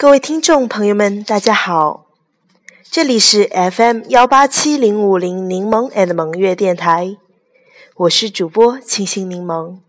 [0.00, 2.06] 各位听众朋友们，大家好，
[2.84, 7.18] 这里是 FM 幺八七零五零柠檬 and 萌月电台，
[7.96, 9.80] 我是主播清新柠檬。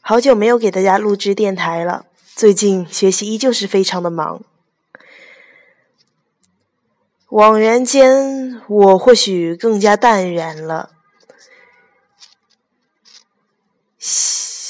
[0.00, 2.06] 好久没有给大家录制电台了，
[2.36, 4.40] 最近学习依旧是非常的忙。
[7.30, 10.90] 往然间，我或许更加淡然了。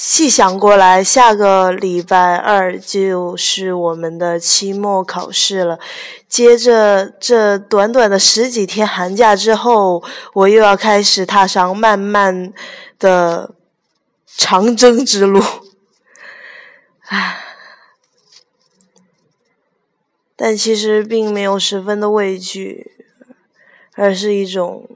[0.09, 5.81] 细想过来，下个礼拜二就是我们的期末考试了。
[6.29, 12.53] 接着这短短的十几天寒假之后，我又要开始踏上漫漫
[13.01, 13.53] 的
[14.29, 15.43] 长征之路。
[17.07, 17.45] 唉，
[20.37, 22.93] 但其实并没有十分的畏惧，
[23.95, 24.89] 而是一种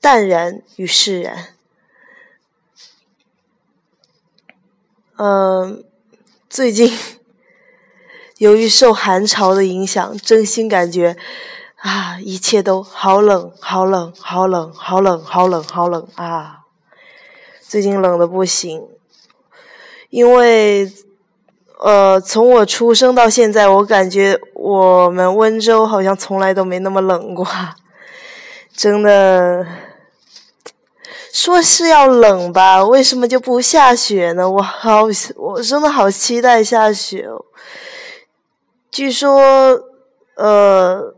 [0.00, 1.48] 淡然与释然。
[5.18, 5.84] 嗯，
[6.48, 6.90] 最近
[8.38, 11.16] 由于受寒潮的影响，真心感觉
[11.76, 16.60] 啊，一切都好冷，好冷，好冷，好冷，好冷，好冷啊！
[17.60, 18.88] 最近冷的不行，
[20.08, 20.90] 因为
[21.78, 27.46] 呃，从我出生到现在，我感觉我们温州好像从来都没那么冷过，
[28.74, 29.66] 真的。
[31.32, 34.48] 说是要冷吧，为什么就不下雪呢？
[34.48, 35.04] 我好，
[35.36, 37.46] 我真的好期待下雪哦。
[38.90, 39.82] 据说，
[40.36, 41.14] 呃，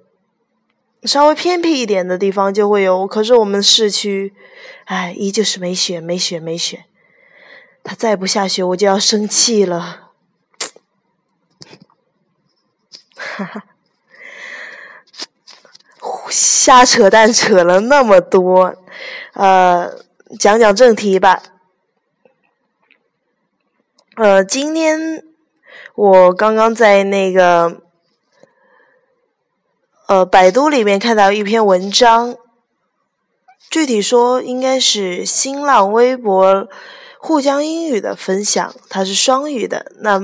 [1.03, 4.33] 稍微偏僻一点的地方就会有，可是我们市区，
[4.85, 6.85] 哎，依旧是没雪，没雪，没雪。
[7.83, 10.13] 它再不下雪，我就要生气了。
[13.17, 13.65] 哈哈，
[16.31, 18.77] 瞎扯淡扯了那么多，
[19.35, 20.05] 呃。
[20.39, 21.43] 讲讲正题吧。
[24.17, 25.23] 呃，今天
[25.95, 27.83] 我刚刚在那个
[30.09, 32.37] 呃百度里面看到一篇文章，
[33.71, 36.67] 具体说应该是新浪微博
[37.21, 40.21] 沪江英语的分享，它是双语的，那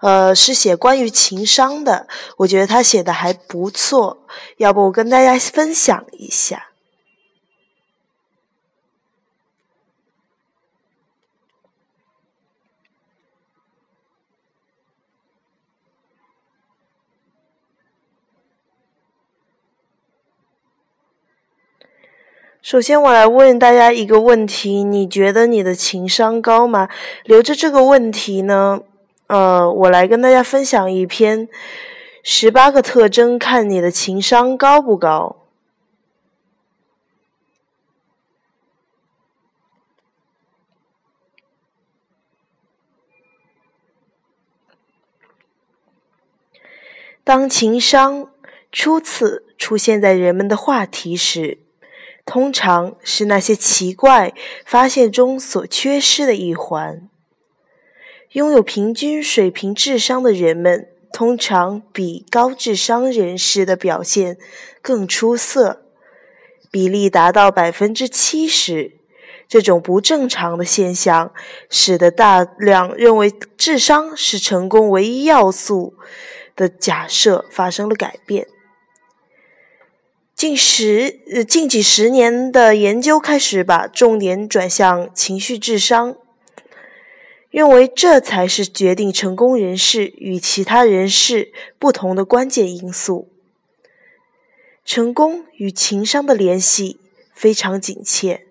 [0.00, 2.06] 呃是写关于情商的，
[2.38, 4.24] 我觉得他写的还不错，
[4.56, 6.70] 要不我跟大家分享一下。
[22.64, 26.88] 首先，我来问大家一个问题：你觉得你的情商高吗？
[27.24, 28.80] 留着这个问题呢，
[29.26, 31.46] 呃，我来跟大家分享一篇
[32.22, 35.36] 十八个特征，看你的情商高不高。
[47.22, 48.30] 当情商
[48.72, 51.58] 初次出现在人们的话题时，
[52.26, 54.32] 通常是那些奇怪
[54.64, 57.08] 发现中所缺失的一环。
[58.32, 64.36] 拥有平均水平智商的人们，通常比高智商人士的表现
[64.82, 65.82] 更出色，
[66.70, 68.92] 比例达到百分之七十。
[69.46, 71.32] 这种不正常的现象，
[71.68, 75.94] 使得大量认为智商是成功唯一要素
[76.56, 78.48] 的假设发生了改变。
[80.44, 86.18] 近十呃近几十年的研究开始把重点转向情绪智商，
[87.48, 93.30] 认为这才是决定成功人士与其他人士不同的关键因素。
[94.84, 97.00] 成功与情商的联系
[97.32, 98.44] 非常紧切，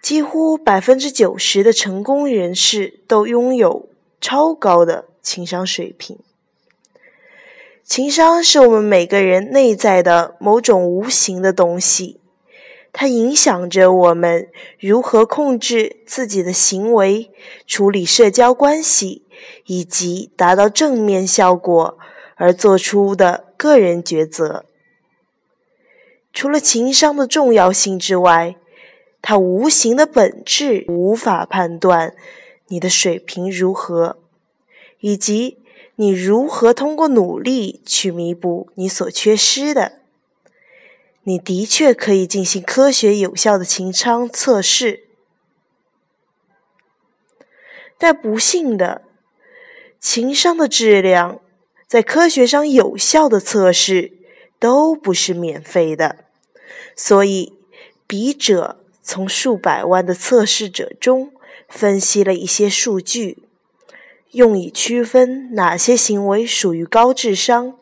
[0.00, 3.88] 几乎百分之九十的成功人士都拥有
[4.20, 6.20] 超高的情商水平。
[7.94, 12.22] 情商是我们每个人内在的某种无形的东西，
[12.90, 14.48] 它影响着我们
[14.78, 17.30] 如何控制自己的行为、
[17.66, 19.26] 处理社交关系
[19.66, 21.98] 以及达到正面效果
[22.36, 24.64] 而做出的个人抉择。
[26.32, 28.56] 除了情商的重要性之外，
[29.20, 32.14] 它无形的本质无法判断
[32.68, 34.16] 你的水平如何，
[35.00, 35.58] 以及。
[35.96, 40.00] 你如何通过努力去弥补你所缺失的？
[41.24, 45.04] 你的确可以进行科学有效的情商测试，
[47.96, 49.02] 但不幸的，
[50.00, 51.40] 情商的质量
[51.86, 54.14] 在科学上有效的测试
[54.58, 56.24] 都不是免费的。
[56.96, 57.52] 所以，
[58.08, 61.32] 笔者从数百万的测试者中
[61.68, 63.44] 分析了一些数据。
[64.32, 67.78] 用以区分哪些行为属于高智商，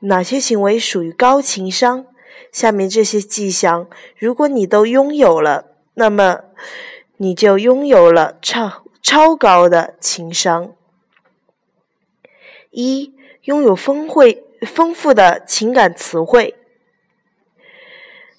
[0.00, 2.06] 哪些行为属于高情商。
[2.50, 6.40] 下面这些迹象，如果你都拥有了，那么
[7.16, 10.74] 你就拥有了超超高的情商。
[12.70, 13.12] 一、
[13.42, 16.54] 拥有丰会丰富的情感词汇。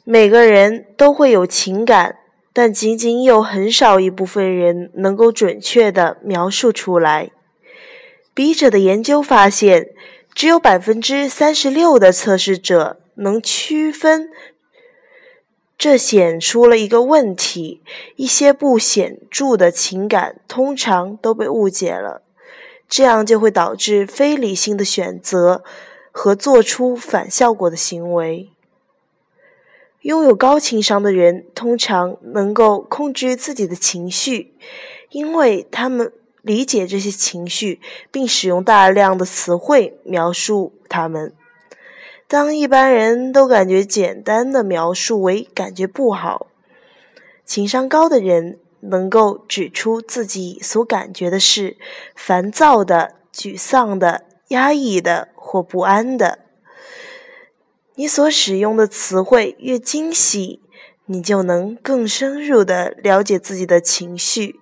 [0.04, 2.20] 每个人都会有情感，
[2.57, 7.31] 但仅仅有很少一部分人能够准确地描述出来。
[8.34, 9.90] 笔者的研究发现，
[10.34, 14.30] 只有百分之三十六的测试者能区分。
[15.78, 17.81] 这显出了一个问题：
[18.16, 22.22] 一些不显著的情感通常都被误解了，
[22.88, 25.62] 这样就会导致非理性的选择
[26.10, 28.50] 和做出反效果的行为。
[30.06, 34.54] 拥有高情商的人通常能够控制自己的情绪，
[35.10, 36.13] 因为他们
[36.44, 37.81] 理解这些情绪，
[38.12, 41.34] 并使用大量的词汇描述它们。
[42.28, 46.46] 当一般人都感觉简单的描述为感觉不好，
[47.44, 51.78] 情商高的人能够指出自己所感觉的是
[52.16, 56.44] 烦躁的、沮丧的、压抑的或不安的。
[57.97, 60.59] 你所使用的词汇越精细，
[61.06, 64.59] 你就能更深入的了解自己的情绪，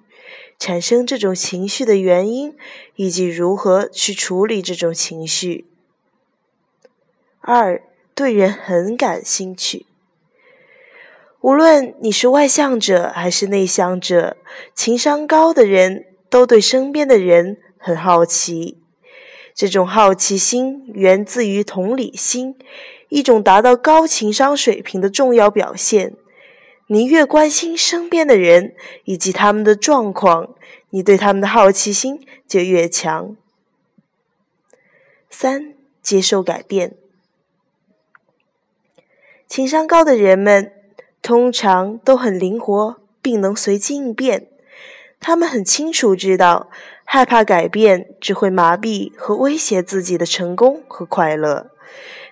[0.60, 2.56] 产生这种情绪的原因，
[2.96, 5.66] 以及如何去处理这种情绪。
[7.42, 7.82] 二，
[8.14, 9.88] 对人很感兴趣。
[11.42, 14.38] 无论你是外向者还是内向者，
[14.76, 18.78] 情商高的人都对身边的人很好奇。
[19.54, 22.56] 这种好奇心源自于同理心。
[23.14, 26.16] 一种达到高情商水平的重要表现。
[26.88, 28.74] 你越关心身边的人
[29.04, 30.56] 以及他们的状况，
[30.90, 33.38] 你对他们的好奇心就越强。
[35.30, 36.96] 三、接受改变。
[39.48, 40.74] 情商高的人们
[41.22, 44.48] 通常都很灵活，并能随机应变。
[45.20, 46.72] 他们很清楚知道，
[47.06, 51.70] 害怕改变只会麻痹和威胁自己的成功和快乐。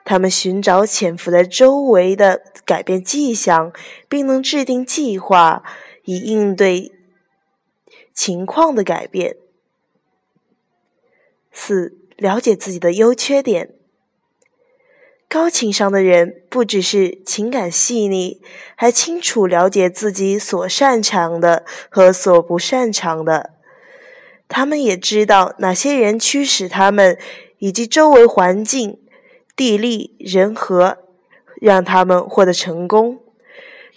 [0.04, 3.72] 他们寻找潜伏在周围的改变迹象，
[4.10, 5.64] 并能制定计划
[6.04, 6.92] 以应对
[8.14, 9.38] 情况的改变。
[11.52, 13.76] 四、了解自己的优缺点。
[15.30, 18.42] 高情商的人不只是情感细腻，
[18.76, 23.52] 还清楚了解自己所擅长的和所不擅长的。
[24.50, 27.18] 他们也知道哪些人驱使他们，
[27.60, 29.00] 以及周围环境。
[29.56, 30.98] 地利人和，
[31.62, 33.20] 让他们获得成功。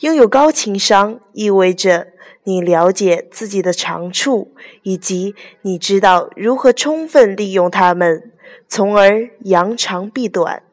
[0.01, 2.09] 拥有高情商意味着
[2.43, 4.53] 你了解自己的长处，
[4.83, 8.33] 以及你知道如何充分利用它们，
[8.69, 10.65] 从而扬长避短。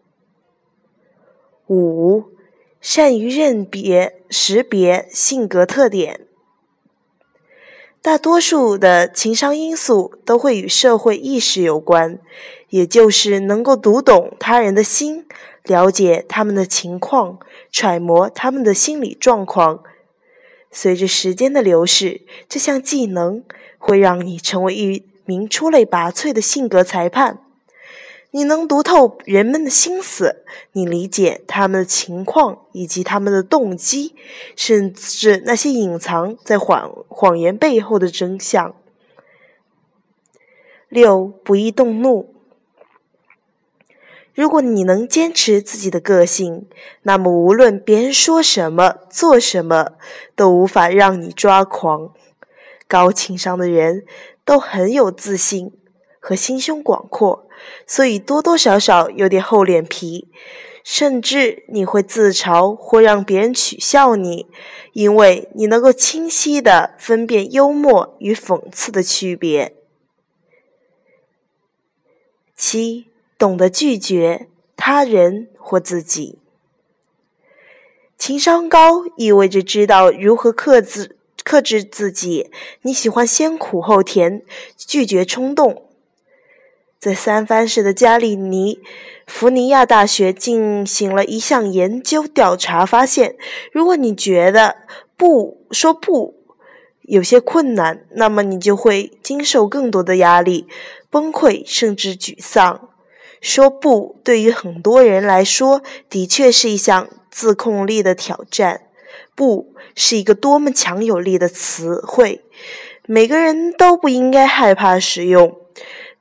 [1.68, 2.26] 五，
[2.82, 6.28] 善于认别识别性格特点。
[8.02, 12.20] 大多数的情商因素都会与社会意识有关。
[12.70, 15.26] 也就是能够读懂他人的心，
[15.66, 17.38] 了解他们的情况，
[17.70, 19.84] 揣摩他们的心理状况。
[20.72, 23.44] 随着时间的流逝，这项技能
[23.78, 27.40] 会让你成为一名出类拔萃的性格裁判。
[28.34, 34.16] 你能读透人们的心思，你理解他们的情况以及他们的动机，
[34.56, 38.74] 甚至那些隐藏在谎谎言背后的真相。
[40.88, 42.34] 六，不易动怒。
[44.34, 46.68] 如果你能坚持自己的个性，
[47.02, 49.92] 那么无论别人说什么、做什么，
[50.38, 52.14] 都无法让你抓狂。
[52.88, 54.06] 高情商的人
[54.46, 55.74] 都很有自信
[56.20, 57.48] 和心胸广阔，
[57.86, 60.28] 所以多多少少有点厚脸皮，
[60.84, 64.48] 甚至你会自嘲或让别人取笑你，
[64.94, 69.76] 因为你能够清晰的分辨幽默与讽刺的区别。
[72.56, 73.08] 七。
[73.38, 76.38] 懂得拒绝他人或自己，
[78.16, 82.52] 情商高意味着知道如何克制克制自己。
[82.84, 84.44] 你喜欢先苦后甜，
[84.78, 85.90] 拒绝冲动。
[87.02, 88.80] 在三藩市的加利尼
[89.26, 93.36] 福尼亚大学进行了一项研究调查，发现，
[93.72, 94.76] 如果你觉得
[95.18, 96.36] 不说不
[97.02, 100.68] 有些困难，那么你就会经受更多的压力、
[101.10, 102.90] 崩溃，甚至沮丧。
[103.42, 108.82] 说不，对于很多人来说，的确是一项自控力的挑战。
[109.34, 112.44] 不是一个多么强有力的词汇，
[113.08, 115.58] 每个人都不应该害怕使用。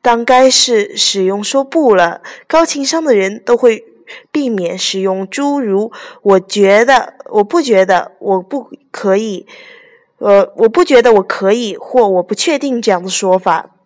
[0.03, 3.85] 当该是使用说不了，高情商的人都会
[4.33, 5.93] 避免使用诸如
[6.23, 9.47] “我觉得”“我不觉得”“我不可以
[10.19, 13.77] ”“呃，我不觉得我可以”或“我不确定”这样的说法。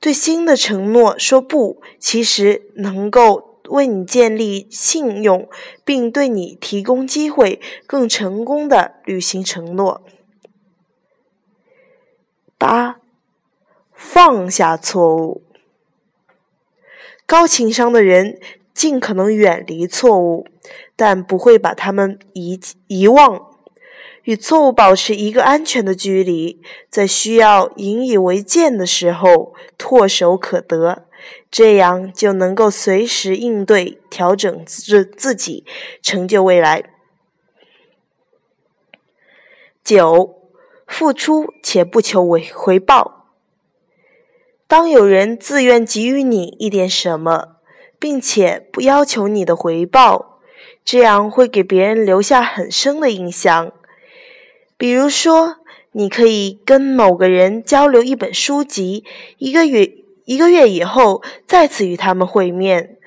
[0.00, 5.48] 对新的承诺说不，其实能够为你建立信用，
[5.84, 10.02] 并对你提供机会，更成功的履行承诺。
[12.56, 13.00] 八，
[13.92, 15.42] 放下错误。
[17.28, 18.40] 高情商的人
[18.72, 20.46] 尽可能远离错误，
[20.96, 23.50] 但不会把他们遗遗忘。
[24.22, 26.58] 与错误保持一个安全的距离，
[26.88, 31.04] 在需要引以为戒的时候唾手可得，
[31.50, 35.66] 这样就能够随时应对、调整自自己，
[36.00, 36.82] 成就未来。
[39.84, 40.34] 九，
[40.86, 43.17] 付出且不求回回报。
[44.68, 47.56] 当有人自愿给予你一点什么，
[47.98, 50.40] 并且不要求你的回报，
[50.84, 53.72] 这样会给别人留下很深的印象。
[54.76, 55.56] 比如说，
[55.92, 59.04] 你可以跟某个人交流一本书籍，
[59.38, 59.90] 一个月
[60.26, 62.98] 一个月以后再次与他们会面，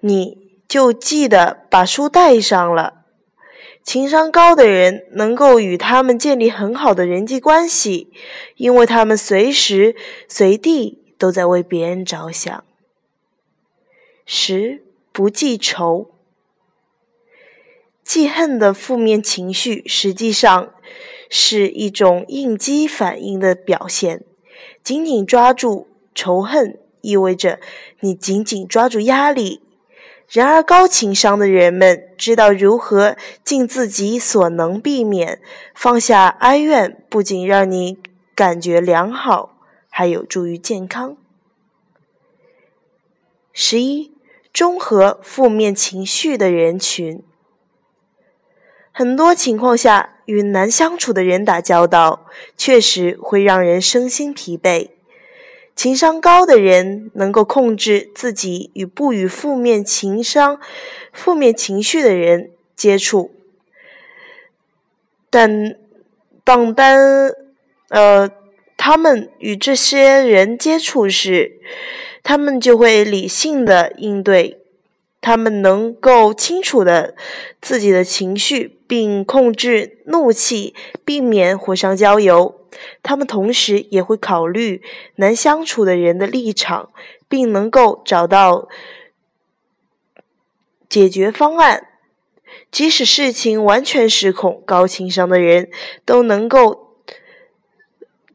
[0.00, 0.36] 你
[0.66, 3.01] 就记得把书带上了。
[3.82, 8.12] 情商高的人能够与他们建立很好的人际关系，
[8.56, 9.96] 因为他们随时
[10.28, 12.64] 随地都在为别人着想。
[14.24, 16.12] 十不记仇，
[18.04, 20.72] 记恨的负面情绪实际上
[21.28, 24.24] 是一种应激反应的表现。
[24.82, 27.58] 紧紧抓住仇恨，意味着
[28.00, 29.60] 你紧紧抓住压力。
[30.32, 35.42] 然而，高情商的人们知道如何尽自己所能避免
[35.74, 37.98] 放下哀怨，不仅让你
[38.34, 39.58] 感觉良好，
[39.90, 41.18] 还有助于健康。
[43.52, 44.14] 十一，
[44.54, 47.22] 中和负面情绪的人群，
[48.90, 52.24] 很多情况下，与难相处的人打交道，
[52.56, 54.91] 确实会让人身心疲惫。
[55.82, 60.60] 情商高的人能够控制自己与不与负面情商、
[61.12, 63.32] 负面情绪的人接触，
[65.28, 65.74] 但
[66.44, 67.32] 当单
[67.88, 68.30] 呃，
[68.76, 71.58] 他们与这些人接触时，
[72.22, 74.60] 他们就会理性的应对。
[75.20, 77.16] 他们能够清楚的
[77.60, 82.61] 自己的情绪，并控制怒气，避免火上浇油。
[83.02, 84.82] 他们同时也会考虑
[85.16, 86.90] 难相处的人的立场，
[87.28, 88.68] 并能够找到
[90.88, 91.88] 解决方案。
[92.70, 95.70] 即使事情完全失控，高情商的人
[96.04, 96.96] 都能够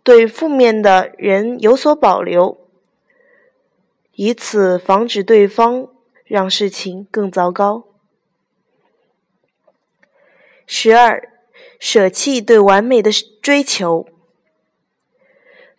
[0.03, 2.57] 对负面的人有所保留，
[4.13, 5.89] 以此防止对方。
[6.29, 7.87] 让事情更糟糕。
[10.65, 11.31] 十二，
[11.79, 13.09] 舍弃对完美的
[13.41, 14.05] 追求。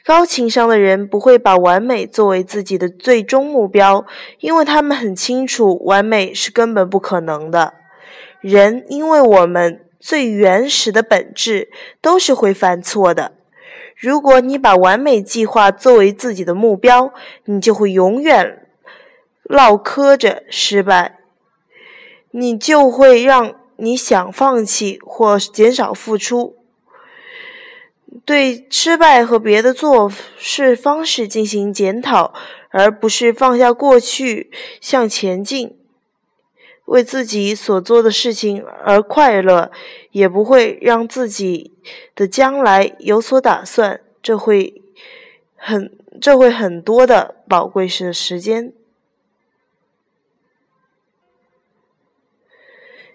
[0.09, 4.07] 高情商的人不会把完美作为自己的最终目标，
[4.41, 7.75] 因为他们很清楚完美是根本不可能的。
[8.41, 11.69] 人因为我们最原始的本质
[12.01, 13.33] 都是会犯错的。
[13.95, 17.13] 如果你把完美计划作为自己的目标，
[17.45, 18.67] 你就会永远。
[19.43, 21.19] 唠嗑着失败，
[22.31, 26.58] 你就会让你想放弃或减少付出。
[28.29, 32.35] 对失败和别的做事方式进行检讨，
[32.69, 34.51] 而不是放下过去
[34.83, 35.79] 向前进。
[36.85, 39.73] 为自己所做的事情而快乐，
[40.11, 41.73] 也不会让自己
[42.15, 44.03] 的将来有所打算。
[44.23, 44.83] 这会
[45.57, 48.75] 很，这会很多的宝贵的时间。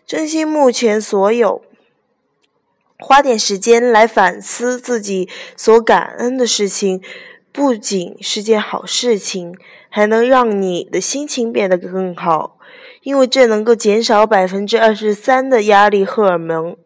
[0.08, 1.64] 珍惜目前所有，
[3.00, 7.02] 花点时间来反思自己所感恩的事情，
[7.52, 9.56] 不仅是件好事情，
[9.90, 12.58] 还能让你的心情变得更好，
[13.02, 16.78] 因为这能够减少百分之二十三的压力荷尔蒙。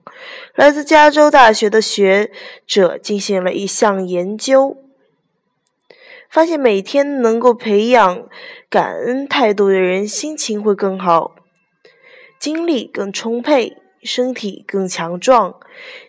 [0.56, 2.32] 来自加州大学的学
[2.66, 4.78] 者进行了一项研究，
[6.30, 8.28] 发现每天能够培养
[8.68, 11.36] 感恩态度的人，心情会更好。
[12.40, 15.60] 精力更充沛，身体更强壮，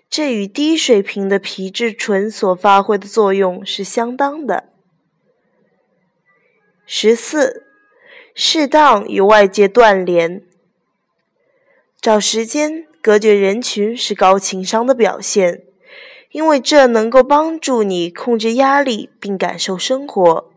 [0.09, 4.71] 这与低水平的皮质醇所发挥的作用是相当的。
[6.87, 7.65] 十四，
[8.35, 10.43] 适当与外界断联，
[12.01, 15.65] 找时间隔绝人群是高情商的表现。
[16.31, 20.53] 因为这能够帮助你控制压力并感受生活。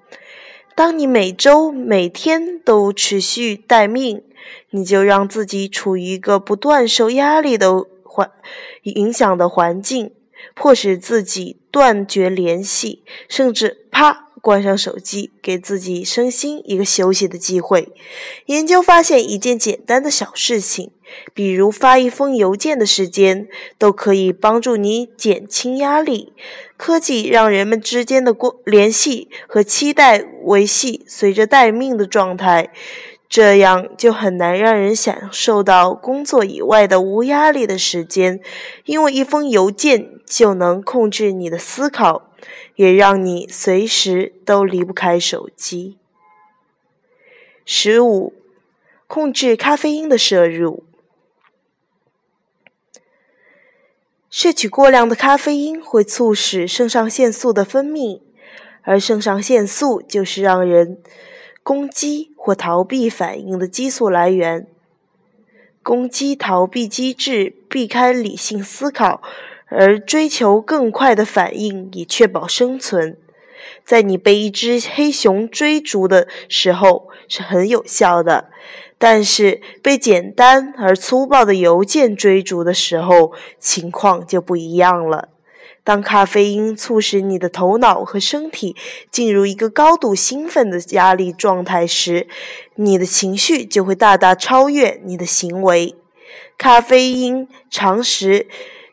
[0.76, 4.24] 当你每周每天都持续待命，
[4.72, 8.32] 你就让自己处于一个不断受压力的环
[8.84, 10.12] 影响的环境，
[10.56, 14.28] 迫使自己断绝联系，甚至啪。
[14.42, 17.90] 关上手机，给自己身心一个休息的机会。
[18.48, 20.90] 研究发现，一件简单的小事情，
[21.36, 23.48] 比如发一封邮件的时间，
[23.78, 26.34] 都可以帮助你减轻压力。
[26.76, 32.72] 科技让人们之间的过联系和期待维系随着待命的状态，
[33.30, 38.40] 这样就很难让人享受到工作以外的无压力的时间，
[38.86, 42.30] 因为一封邮件就能控制你的思考。
[42.76, 46.00] 也让你随时都离不开手机。
[47.64, 48.34] 十五，
[49.06, 50.84] 控制咖啡因的摄入。
[54.32, 58.22] 摄取过量的咖啡因会促使肾上腺素的分泌，
[58.82, 61.04] 而肾上腺素就是让人
[61.62, 64.66] 攻击或逃避反应的激素来源。
[65.84, 69.22] 攻击逃避机制避开理性思考。
[69.72, 73.18] 而追求更快的反应以确保生存，
[73.86, 78.50] 在你被一只黑熊追逐的时候是很有效的，
[78.98, 85.30] 但是被简单而粗暴的邮件追逐的时候，情况就不一样了。
[85.84, 88.76] 当咖啡因促使你的头脑和身体
[89.10, 92.28] 进入一个高度兴奋的压力状态时，
[92.76, 95.96] 你的情绪就会大大超越你的行为。
[96.58, 98.48] 咖啡因常识。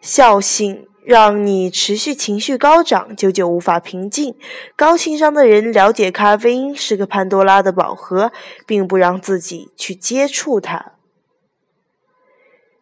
[0.09, 4.35] 效性让你持续情绪高涨，久久无法平静。
[4.75, 8.33] 高情商的人了解咖啡因是个潘多拉的宝盒，
[8.67, 10.93] 并不让自己去接触它。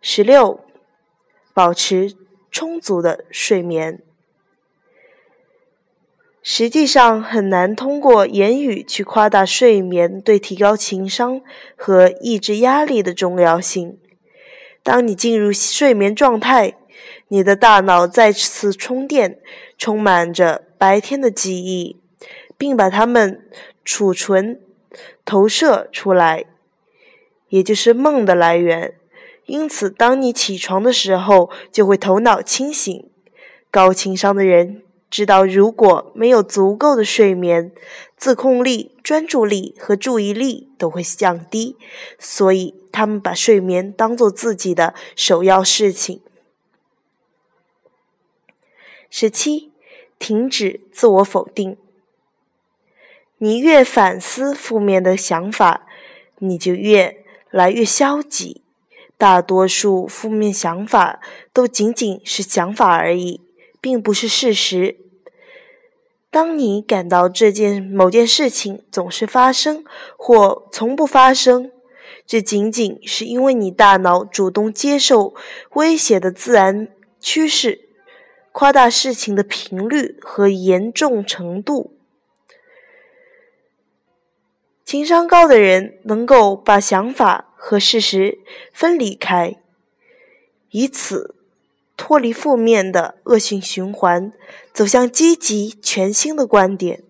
[0.00, 0.61] 十六，
[1.52, 2.14] 保持
[2.52, 4.00] 充足的睡眠。
[6.44, 11.40] 实际上很难通过言语去夸大睡眠对提高情商
[11.74, 13.98] 和抑制压力的重要性。
[14.85, 16.77] 当你进入睡眠状态。
[17.28, 19.38] 你的大脑再次充电，
[19.76, 22.00] 充满着白天的记忆，
[22.56, 23.44] 并把它们
[23.85, 24.61] 储存、
[25.24, 26.44] 投射出来，
[27.48, 28.94] 也就是梦的来源。
[29.46, 33.09] 因此，当你起床的时候，就会头脑清醒。
[33.70, 37.70] 高情商的人知道，如果没有足够的睡眠，
[38.16, 41.76] 自控力、专注力和注意力都会降低，
[42.18, 46.20] 所以他们把睡眠当做自己的首要事情。
[49.11, 49.73] 十七，
[50.19, 51.77] 停止自我否定。
[53.38, 55.87] 你越反思负面的想法，
[56.38, 58.62] 你就越来越消极。
[59.19, 61.21] 大多数负面想法
[61.53, 63.40] 都仅仅是想法而已，
[63.81, 64.97] 并不是事实。
[66.31, 69.83] 当你感到这件某件事情总是发生
[70.19, 71.71] 或从不发生，
[72.27, 75.35] 这仅仅是因为你大脑主动接受
[75.75, 76.88] 威胁的自然
[77.19, 77.86] 趋势。
[78.59, 81.95] 夸大事情的频率和严重程度。
[84.83, 88.38] 情商高的人能够把想法和事实
[88.73, 89.61] 分离开，
[90.71, 91.35] 以此
[91.99, 94.33] 脱离负面的恶性循环，
[94.73, 97.05] 走向积极全新的观点。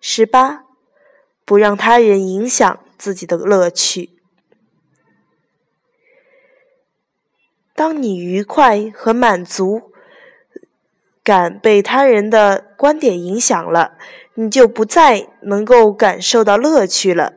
[0.00, 0.64] 十八，
[1.44, 4.18] 不让他人影响自己的乐趣。
[7.82, 9.90] 当你愉快和满足
[11.24, 13.94] 感被他人的观点影响了，
[14.34, 17.32] 你就不再能够感受到乐趣了。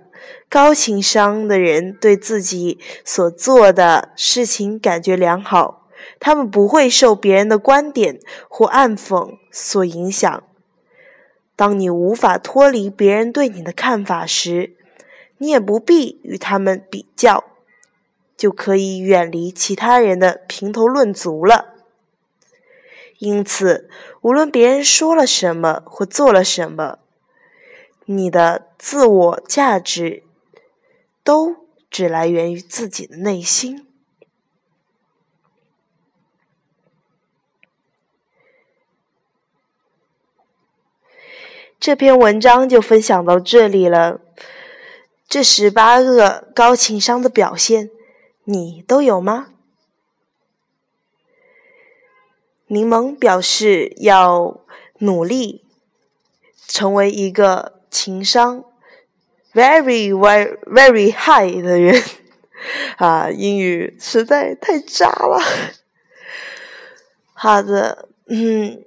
[0.47, 5.87] 高情商的人对自己所做的事情感觉良好，
[6.19, 10.43] 他们不会受别人的观点或暗讽所影响。
[11.55, 14.75] 当你无法脱离别人对你的看法时，
[15.39, 17.54] 你也不必与他们比较。
[18.45, 21.73] 就可以远离其他人的评头论足了。
[23.17, 23.89] 因此，
[24.21, 26.99] 无论别人说了什么或做了什么，
[28.05, 30.21] 你的自我价值
[31.23, 31.55] 都
[31.89, 33.87] 只来源于自己的内心。
[41.79, 44.21] 这篇文章就分享到这里了。
[45.27, 47.89] 这十八个高情商的表现。
[48.45, 49.47] 你都有吗？
[52.67, 54.61] 柠檬表示要
[54.99, 55.63] 努力
[56.67, 58.65] 成为一个情商
[59.53, 62.01] very very very high 的人。
[62.97, 65.39] 啊，英语实在太渣了。
[67.33, 68.83] 好的，嗯，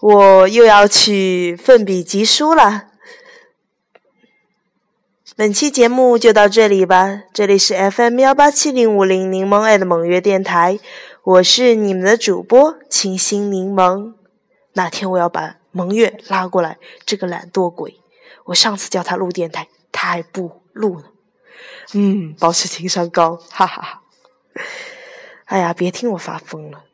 [0.00, 2.93] 我又要去奋笔疾书了。
[5.36, 10.78] 本期节目就到这里吧，这里是 FM 幺八七零五零柠檬爱的蒙月电台，
[11.24, 14.14] 我是你们的主播清新柠檬。
[14.74, 17.98] 哪天我要把蒙月拉过来，这个懒惰鬼，
[18.44, 21.06] 我上次叫他录电台，他还不录呢。
[21.94, 24.02] 嗯，保持情商高，哈哈哈。
[25.46, 26.84] 哎呀，别听我发疯了。